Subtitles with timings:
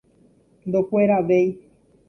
[0.67, 1.47] Ndokueravéi.